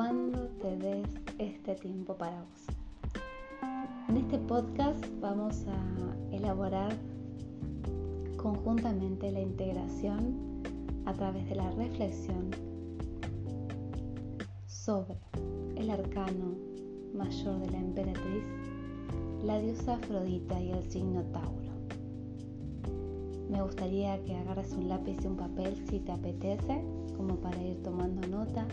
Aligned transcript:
cuando 0.00 0.38
te 0.62 0.78
des 0.78 1.10
este 1.38 1.74
tiempo 1.74 2.14
para 2.14 2.40
vos. 2.40 2.66
En 4.08 4.16
este 4.16 4.38
podcast 4.38 5.04
vamos 5.20 5.66
a 5.66 6.34
elaborar 6.34 6.96
conjuntamente 8.38 9.30
la 9.30 9.42
integración 9.42 10.62
a 11.04 11.12
través 11.12 11.46
de 11.50 11.54
la 11.54 11.70
reflexión 11.72 12.48
sobre 14.66 15.18
el 15.76 15.90
arcano 15.90 16.54
mayor 17.14 17.58
de 17.58 17.70
la 17.70 17.78
emperatriz, 17.80 18.44
la 19.44 19.60
diosa 19.60 19.96
Afrodita 19.96 20.58
y 20.62 20.70
el 20.70 20.90
signo 20.90 21.24
Tauro. 21.24 21.72
Me 23.50 23.60
gustaría 23.60 24.18
que 24.24 24.34
agarres 24.34 24.72
un 24.72 24.88
lápiz 24.88 25.18
y 25.22 25.26
un 25.26 25.36
papel 25.36 25.76
si 25.90 25.98
te 26.00 26.12
apetece, 26.12 26.82
como 27.18 27.36
para 27.36 27.62
ir 27.62 27.82
tomando 27.82 28.26
nota 28.28 28.66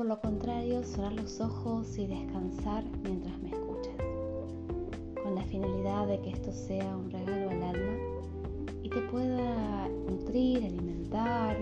por 0.00 0.06
lo 0.06 0.18
contrario, 0.18 0.82
cerrar 0.82 1.12
los 1.12 1.42
ojos 1.42 1.98
y 1.98 2.06
descansar 2.06 2.82
mientras 3.02 3.38
me 3.40 3.50
escuches, 3.50 3.94
con 5.22 5.34
la 5.34 5.42
finalidad 5.42 6.06
de 6.06 6.18
que 6.22 6.30
esto 6.30 6.50
sea 6.54 6.96
un 6.96 7.10
regalo 7.10 7.50
al 7.50 7.62
alma 7.62 7.98
y 8.82 8.88
te 8.88 8.98
pueda 9.10 9.88
nutrir, 10.08 10.64
alimentar, 10.64 11.54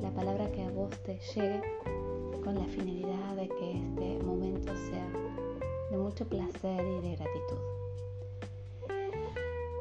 la 0.00 0.10
palabra 0.12 0.52
que 0.52 0.62
a 0.62 0.70
vos 0.70 0.90
te 1.02 1.18
llegue 1.34 1.62
con 2.44 2.54
la 2.54 2.66
finalidad 2.66 3.34
de 3.34 3.48
que 3.48 3.78
este 3.78 4.24
momento 4.24 4.72
sea 4.88 5.10
de 5.90 5.96
mucho 5.96 6.24
placer 6.28 6.86
y 6.86 7.00
de 7.00 7.16
gratitud. 7.16 7.58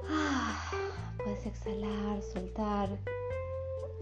Ah, 0.10 0.72
puedes 1.24 1.46
exhalar, 1.46 2.24
soltar 2.24 2.90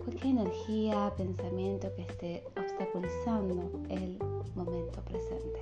cualquier 0.09 0.38
energía, 0.38 1.13
pensamiento 1.17 1.94
que 1.95 2.02
esté 2.02 2.44
obstaculizando 2.80 3.69
el 3.89 4.17
momento 4.55 5.02
presente 5.02 5.59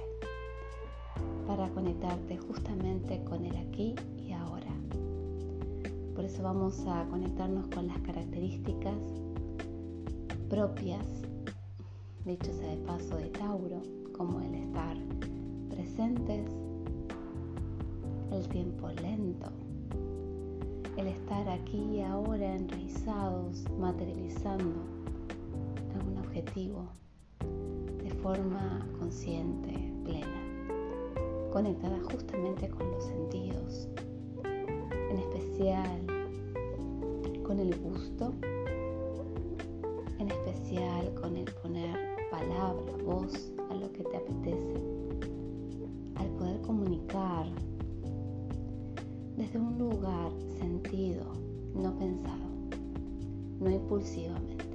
para 1.48 1.68
conectarte 1.70 2.38
justamente 2.38 3.23
con 3.23 3.44
el 3.44 3.58
aquí 3.58 3.96
y 4.18 4.34
ahora. 4.34 4.72
Por 6.16 6.26
eso 6.26 6.44
vamos 6.44 6.86
a 6.88 7.08
conectarnos 7.10 7.68
con 7.70 7.88
las 7.88 7.98
características 8.02 9.00
propias, 10.48 11.08
dicho 12.23 12.54
sea 12.54 12.70
de 12.70 12.78
paso, 12.86 13.18
de 13.18 13.30
Tauro, 13.30 13.82
como 14.16 14.40
el 14.42 14.54
estar 14.54 14.95
presentes, 15.72 16.52
el 18.32 18.48
tiempo 18.48 18.90
lento, 18.92 19.50
el 20.98 21.08
estar 21.08 21.50
aquí 21.50 21.80
y 21.95 22.02
ahora 22.02 22.56
enraizados, 22.56 23.64
materializando 23.80 24.76
algún 25.95 26.20
objetivo 26.20 26.88
de 27.40 28.10
forma 28.22 28.88
consciente, 29.00 29.94
plena, 30.04 30.42
conectada 31.52 32.00
justamente 32.12 32.70
con 32.70 32.92
los 32.92 33.04
sentidos, 33.04 33.88
en 35.10 35.18
especial 35.18 36.08
con 37.44 37.60
el 37.60 37.76
gusto, 37.80 38.34
en 40.20 40.30
especial 40.30 41.14
con 41.16 41.38
el 41.38 41.46
poner 41.62 41.98
palabra, 42.30 42.94
voz 43.06 43.54
a 43.70 43.74
lo 43.74 43.92
que 43.94 44.04
te 44.04 44.18
apetece, 44.18 44.82
al 46.16 46.28
poder 46.38 46.62
comunicar 46.62 47.48
desde 49.38 49.60
un 49.60 49.78
lugar 49.78 50.32
sentido, 50.60 51.26
no 51.76 51.98
pensado, 51.98 52.50
no 53.60 53.70
impulsivamente. 53.70 54.66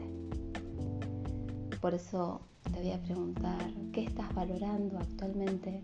Por 1.81 1.95
eso 1.95 2.41
te 2.71 2.81
voy 2.81 2.91
a 2.93 3.03
preguntar, 3.03 3.73
¿qué 3.93 4.05
estás 4.05 4.35
valorando 4.35 4.99
actualmente? 4.99 5.83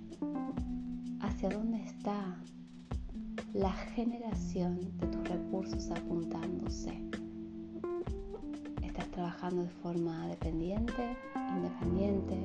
¿Hacia 1.20 1.48
dónde 1.48 1.82
está 1.82 2.36
la 3.54 3.72
generación 3.72 4.80
de 4.98 5.06
tus 5.08 5.28
recursos 5.28 5.90
apuntándose? 5.90 7.02
¿Estás 8.82 9.08
trabajando 9.10 9.62
de 9.62 9.70
forma 9.70 10.28
dependiente, 10.28 11.16
independiente? 11.56 12.36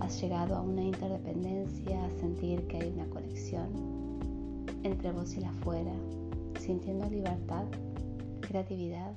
¿Has 0.00 0.20
llegado 0.20 0.56
a 0.56 0.62
una 0.62 0.82
interdependencia, 0.82 2.04
a 2.04 2.10
sentir 2.10 2.66
que 2.66 2.76
hay 2.78 2.90
una 2.90 3.06
conexión? 3.06 3.98
entre 4.82 5.12
vos 5.12 5.36
y 5.36 5.40
la 5.40 5.50
afuera, 5.50 5.92
sintiendo 6.60 7.08
libertad, 7.08 7.64
creatividad, 8.40 9.12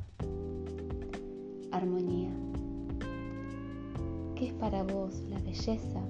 armonía. 1.72 2.29
¿Qué 4.41 4.47
es 4.47 4.53
para 4.53 4.81
vos 4.81 5.22
la 5.29 5.38
belleza? 5.41 6.02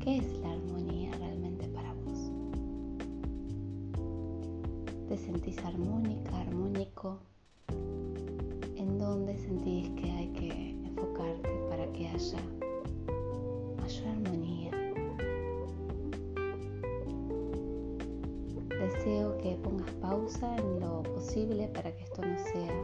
¿Qué 0.00 0.16
es 0.16 0.38
la 0.40 0.50
armonía 0.50 1.12
realmente 1.18 1.68
para 1.68 1.94
vos? 1.94 2.32
¿Te 5.08 5.16
sentís 5.16 5.56
armónica, 5.58 6.40
armónico? 6.40 7.20
¿En 8.74 8.98
dónde 8.98 9.38
sentís 9.38 9.88
que 9.90 10.10
hay 10.10 10.26
que 10.30 10.70
enfocarte 10.88 11.48
para 11.68 11.86
que 11.92 12.08
haya 12.08 12.40
mayor 13.80 14.08
armonía? 14.08 14.72
Deseo 18.80 19.38
que 19.38 19.56
pongas 19.62 19.92
pausa 20.00 20.56
en 20.56 20.80
lo 20.80 21.04
posible 21.04 21.68
para 21.68 21.94
que 21.94 22.02
esto 22.02 22.22
no 22.22 22.36
sea 22.36 22.74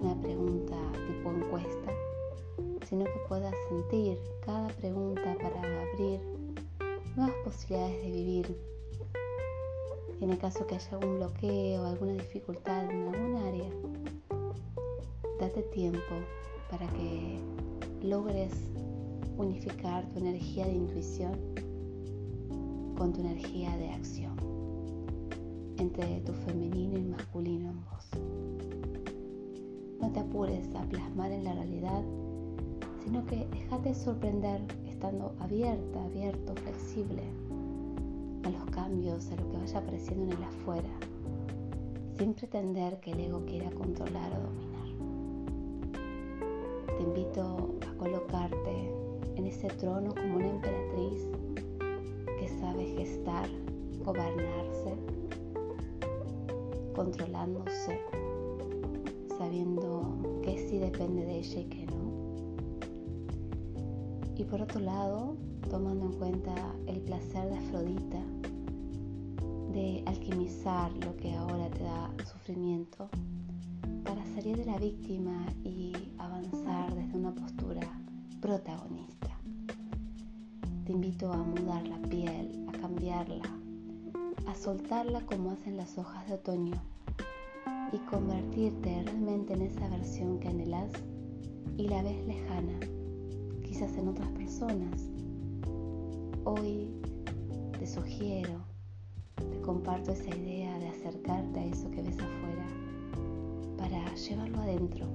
una 0.00 0.20
pregunta 0.20 0.76
tipo 1.06 1.30
encuesta, 1.30 1.92
sino 2.94 3.06
que 3.06 3.18
puedas 3.28 3.52
sentir 3.68 4.16
cada 4.46 4.68
pregunta 4.68 5.36
para 5.42 5.82
abrir 5.82 6.20
nuevas 7.16 7.34
posibilidades 7.42 8.02
de 8.04 8.10
vivir. 8.12 8.56
en 10.20 10.30
el 10.30 10.38
caso 10.38 10.64
que 10.64 10.76
haya 10.76 10.90
algún 10.92 11.16
bloqueo, 11.16 11.84
alguna 11.84 12.12
dificultad 12.12 12.88
en 12.88 13.08
algún 13.08 13.36
área, 13.42 13.68
date 15.40 15.62
tiempo 15.74 16.14
para 16.70 16.86
que 16.92 17.40
logres 18.00 18.52
unificar 19.38 20.08
tu 20.10 20.20
energía 20.20 20.64
de 20.66 20.74
intuición 20.74 21.32
con 22.96 23.12
tu 23.12 23.22
energía 23.22 23.76
de 23.76 23.90
acción, 23.90 24.36
entre 25.78 26.20
tu 26.20 26.32
femenino 26.32 26.96
y 26.96 27.02
masculino 27.02 27.70
en 27.70 27.84
vos. 27.86 28.08
No 30.00 30.12
te 30.12 30.20
apures 30.20 30.72
a 30.76 30.82
plasmar 30.84 31.32
en 31.32 31.42
la 31.42 31.54
realidad, 31.54 32.04
sino 33.04 33.24
que 33.26 33.46
déjate 33.52 33.94
sorprender 33.94 34.60
estando 34.88 35.34
abierta, 35.40 36.04
abierto, 36.04 36.54
flexible 36.56 37.22
a 38.44 38.50
los 38.50 38.64
cambios, 38.70 39.30
a 39.30 39.36
lo 39.36 39.50
que 39.50 39.56
vaya 39.58 39.78
apareciendo 39.78 40.24
en 40.24 40.32
el 40.38 40.44
afuera, 40.44 40.90
sin 42.16 42.34
pretender 42.34 42.98
que 43.00 43.12
el 43.12 43.20
ego 43.20 43.44
quiera 43.46 43.70
controlar 43.70 44.32
o 44.32 44.40
dominar. 44.40 44.88
Te 46.96 47.02
invito 47.02 47.74
a 47.88 47.96
colocarte 47.98 48.92
en 49.36 49.46
ese 49.46 49.68
trono 49.68 50.14
como 50.14 50.36
una 50.36 50.48
emperatriz 50.48 51.28
sabe 52.64 52.86
gestar, 52.96 53.48
gobernarse, 54.04 54.94
controlándose, 56.94 58.00
sabiendo 59.38 60.14
que 60.42 60.58
sí 60.58 60.78
depende 60.78 61.24
de 61.24 61.38
ella 61.38 61.60
y 61.60 61.64
que. 61.64 61.83
Y 64.36 64.44
por 64.44 64.62
otro 64.62 64.80
lado, 64.80 65.36
tomando 65.70 66.06
en 66.06 66.12
cuenta 66.12 66.54
el 66.86 67.00
placer 67.00 67.48
de 67.50 67.58
Afrodita, 67.58 68.22
de 69.72 70.02
alquimizar 70.06 70.92
lo 71.04 71.16
que 71.16 71.34
ahora 71.34 71.68
te 71.70 71.82
da 71.84 72.12
sufrimiento, 72.24 73.08
para 74.04 74.24
salir 74.34 74.56
de 74.56 74.64
la 74.66 74.78
víctima 74.78 75.46
y 75.64 75.92
avanzar 76.18 76.94
desde 76.94 77.16
una 77.18 77.34
postura 77.34 77.82
protagonista. 78.40 79.38
Te 80.84 80.92
invito 80.92 81.32
a 81.32 81.38
mudar 81.38 81.86
la 81.88 81.98
piel, 82.08 82.66
a 82.68 82.72
cambiarla, 82.72 83.44
a 84.46 84.54
soltarla 84.54 85.20
como 85.26 85.52
hacen 85.52 85.76
las 85.76 85.96
hojas 85.96 86.26
de 86.28 86.34
otoño 86.34 86.74
y 87.92 87.98
convertirte 88.10 89.02
realmente 89.04 89.54
en 89.54 89.62
esa 89.62 89.88
versión 89.88 90.38
que 90.40 90.48
anhelas 90.48 90.90
y 91.76 91.88
la 91.88 92.02
ves 92.02 92.26
lejana, 92.26 92.78
en 93.82 94.08
otras 94.08 94.28
personas. 94.30 95.10
Hoy 96.44 96.88
te 97.78 97.86
sugiero, 97.86 98.64
te 99.36 99.60
comparto 99.60 100.12
esa 100.12 100.34
idea 100.36 100.78
de 100.78 100.88
acercarte 100.88 101.60
a 101.60 101.64
eso 101.66 101.90
que 101.90 102.02
ves 102.02 102.18
afuera 102.18 102.66
para 103.76 104.14
llevarlo 104.14 104.58
adentro 104.60 105.06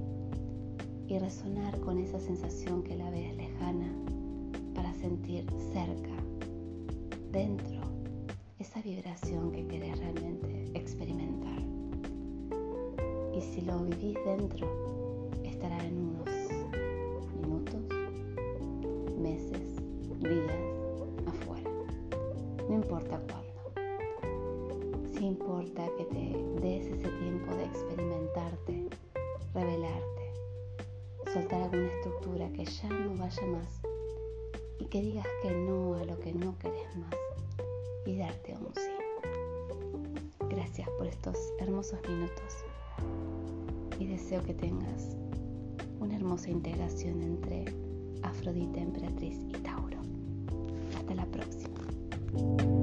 y 1.08 1.18
resonar 1.20 1.80
con 1.80 2.00
esa 2.00 2.20
sensación 2.20 2.84
que 2.84 2.96
la 2.96 3.10
ves 3.10 3.36
lejana 3.38 3.90
sentir 5.00 5.46
cerca, 5.72 6.14
dentro, 7.32 7.80
esa 8.60 8.82
vibración 8.82 9.52
que 9.52 9.66
querés 9.68 9.98
realmente 9.98 10.72
experimentar. 10.74 11.60
Y 13.34 13.42
si 13.42 13.62
lo 13.62 13.80
vivís 13.86 14.18
dentro, 14.26 14.68
estará 15.46 15.82
en 15.86 15.98
unos 15.98 16.39
importa 22.80 23.20
cuándo. 23.28 23.60
Sí 25.14 25.26
importa 25.26 25.86
que 25.98 26.06
te 26.06 26.62
des 26.62 26.86
ese 26.86 27.10
tiempo 27.20 27.54
de 27.56 27.66
experimentarte, 27.66 28.88
revelarte, 29.54 30.34
soltar 31.34 31.62
alguna 31.64 31.88
estructura 31.88 32.50
que 32.54 32.64
ya 32.64 32.90
no 32.90 33.18
vaya 33.18 33.46
más 33.48 33.82
y 34.80 34.86
que 34.86 35.02
digas 35.02 35.28
que 35.42 35.52
no 35.52 35.96
a 35.96 36.06
lo 36.06 36.18
que 36.20 36.34
no 36.34 36.58
querés 36.60 36.96
más 36.96 37.16
y 38.06 38.18
darte 38.18 38.56
un 38.56 38.74
sí. 38.74 38.92
Gracias 40.50 40.90
por 40.98 41.08
estos 41.08 41.36
hermosos 41.60 42.00
minutos 42.08 42.64
y 44.00 44.08
deseo 44.08 44.42
que 44.44 44.54
tengas 44.54 45.18
una 46.00 46.16
hermosa 46.16 46.50
integración 46.50 47.22
entre 47.22 47.66
Afrodita, 48.24 48.80
Emperatriz 48.80 49.38
y 49.50 49.52
Tauro. 49.52 50.00
Hasta 50.98 51.14
la 51.14 51.26
próxima. 51.26 51.79
you 52.40 52.79